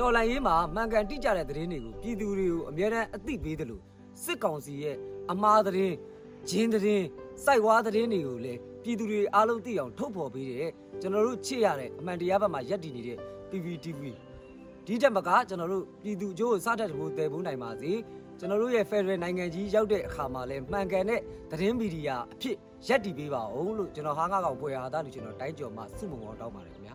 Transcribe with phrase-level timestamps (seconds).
[0.00, 3.82] တော်လန်ရေးမှာမှန်ကန်တိကျတဲ့သတင်းတွေကိုပြည်သူတွေကိုအများအားအသိပေးတယ်လို့
[4.22, 4.96] စစ်ကောင်စီရဲ့
[5.32, 5.94] အမှားသတင်း
[6.48, 7.04] ဂျင်းသတင်း
[7.44, 10.70] စိုက်ဝါးသတင်းတွေကိုလည်းပြည်သူတွေအားလုံးသိအောင်ထုတ်ဖော်ပေးတဲ့
[11.00, 13.18] ကျွန်တော်တို့ချစ်ရတဲ့အမှန်တရားဘက်မှာယက်တည်နေတဲ့
[13.50, 14.02] PPTV
[14.86, 17.92] ဒီတက်မကကျွန်တော်တို့ပြည်သူအကျိုးကိုစတတ်ဖို့တည်ဖို့နိုင်ပါစေ
[18.38, 21.20] ကျွန်တော်တို့ရဲ့ Federal နိုင်ငံကြီးရောက်တဲ့အခါမှာလည်းမှန်ကန်တဲ့
[21.50, 22.56] သတင်းမီဒီယာအဖြစ်
[22.88, 26.94] ရက်တည်ပေးပါအောင်လို့ကျွန်တော်ဟာငါကောင်ဖွယ်ဟာသားလူကျွန်တော်တိုင်းကျော်မှစုမုံအောင်တောင်းပါတယ်ခင်ဗျာ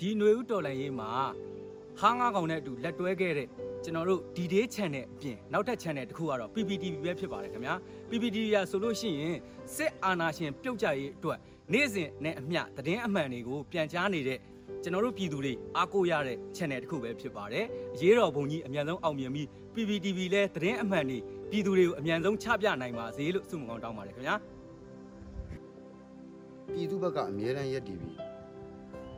[0.00, 1.10] ဒီຫນွေဥတော်လန်ရေးမှာ
[2.00, 3.48] ဟာငါးကောင်နဲ့အတူလက်တွဲခဲ့တဲ့
[3.84, 7.74] ကျွန်တော်တို့ D-Day Channel အပြင်နောက်ထပ် channel တစ်ခုကတော့ PPTV ပဲဖြစ်ပါတယ်ခင်ဗျာ
[8.10, 9.36] PPTV ရဆိုလို့ရှိရင်
[9.76, 11.38] စစ်အာဏာရှင်ပြုတ်ကျရေးအတွက်
[11.72, 14.38] နေ့စဉ်နဲ့အမျှသတင်းအမှန်တွေကိုပြန်ကြားနေတဲ့
[14.82, 17.64] ကျွန်တော်တို့ပြည်သူတွေအားကိုးရတဲ့ channel တစ်ခုပဲဖြစ်ပါတယ်
[17.94, 21.18] အရေးတော်ပုံကြီးအမြန်ဆုံးအောင်မြင်ပြီး PPTV လဲသတင်းအမှန်တွေ
[21.50, 24.36] ပြည်သူတွေကိုအမြန်ဆုံးချပြနိုင်ပါစေလို့ဆုမကောင်းတောင်းပါတယ်ခင်ဗျာ
[26.74, 28.29] ပြည်သူဘက်ကအမြဲတမ်းရက်တည်ပြီး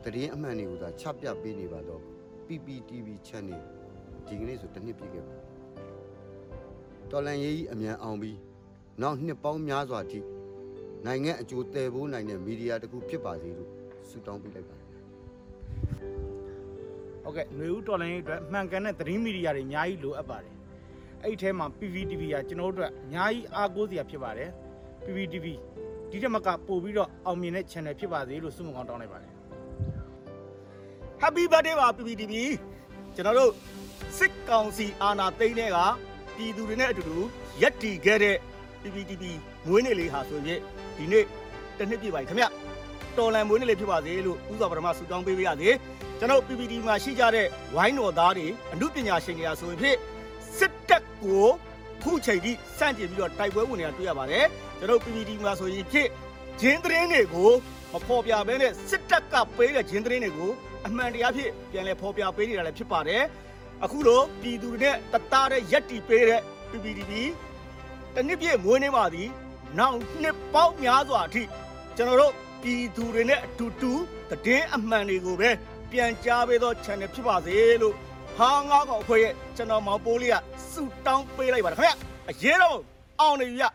[0.05, 2.01] တရင်အမှန်တွေကိုသာချပြပေးနေပါတော့
[2.47, 3.61] PPTV Channel
[4.27, 5.35] ဒီကနေ့ဆိုတစ်နှစ်ပြည့်ခဲ့ပါ
[7.11, 8.37] တော်လန်ရေးကြီးအမြန်အောင်ပြီး
[9.01, 10.19] နောက်နှစ်ပေါင်းများစွာထိ
[11.05, 13.69] နိုင်ငံအကျိုးတည်ဖို့နိုင်တဲ့မီဒီယာတစ်ခုဖြစ်ပါစေလို့
[14.09, 14.89] ဆုတောင်းပေးလိုက်ပါတယ်
[17.23, 20.53] ဟုတ်ကဲ့ຫນွေဦးတော်လိုင်းရေးအတွက်မှန်ကန်တဲ့သတင်းမီဒီယာတွေအများကြီးလိုအပ်ပါတယ်
[21.21, 24.49] အဲ့ဒီထဲမှာ PPTV ကကျွန်တော်တို့အတွက်အများကြီးအားကိုးစရာဖြစ်ပါတယ်
[25.03, 25.45] PPTV
[26.09, 29.31] ဒီတက်မကပို့ပြီးတော့အောင်မြင်တဲ့ channel ဖြစ်ပါစေလို့ဆုမကောင်းတောင်းလိုက်ပါတယ်
[31.25, 32.33] Happy birthday ပါ PPTV
[33.15, 33.51] ကျွန်တော်တို့
[34.17, 35.77] စစ်ကောင်စီအာဏာသိမ်းတဲ့က
[36.35, 37.17] ပြည်သူတွေနဲ့အတူတူ
[37.61, 38.35] ရက်တီခဲ့တဲ့
[38.81, 39.23] PPTV
[39.67, 40.59] မွေးနေ့လေးဟာဆိုရင်
[40.97, 41.25] ဒီနေ့
[41.77, 42.45] တစ်နှစ်ပြည့်ပါပြီခင်ဗျ
[43.17, 45.69] တော်လန်မွေးနေ့လေးဖြစ်ပါစေလို့ဥစွာပထမဆုတောင်းပေးပါရစေ
[46.19, 49.97] ကျွန်တော် PPT မှာရှိကြတဲ့ဝိုင်းတော်သားတွေအမှုပညာရှင်တွေအားဆိုရင်ဖြင့်
[50.57, 51.45] စစ်တပ်ကို
[52.03, 54.45] ခုချိန်ထိစန့်ကျင်ပြီးတော့တိုက်ပွဲဝင်နေတာတွေ့ရပါတယ်
[54.79, 56.09] ကျွန်တော် PPT မှာဆိုရင်ဖြင့်
[56.61, 57.51] ဂျင်းသတင်းတွေကို
[57.93, 60.51] မဖော်ပြဘဲနဲ့စစ်တပ်ကပေးတဲ့ဂျင်းသတင်းတွေကို
[60.87, 63.23] အမှန်တရားဖြင့်ပြန်လည်ဖော်ပြပေးနေတာလည်းဖြစ်ပါတယ်
[63.83, 67.11] အခုလိုပြည်သူတွေနဲ့တသားတဲ့ရက်တီပေးတဲ့ PPTV
[68.15, 69.29] တနည်းပြည့်မွေးနေပါသည်
[69.79, 71.43] နောက်နှစ်ပေါင်းများစွာအထိ
[71.97, 72.33] ကျွန်တော်တို့
[72.63, 73.91] ပြည်သူတွေနဲ့အတူတူ
[74.29, 75.49] သတင်းအမှန်တွေကိုပဲ
[75.91, 77.95] ပြန်ကြားပေးသော channel ဖြစ်ပါစေလို့
[78.37, 80.35] ဟာငါးကောင်အဖွဲ့ရဲ့ကျွန်တော်မောင်ပိုးလေးက
[80.71, 81.93] စူတောင်းပေးလိုက်ပါတယ်ခင်ဗျ
[82.29, 82.77] အရေးတော့
[83.19, 83.65] အောင်နေပြီဗျ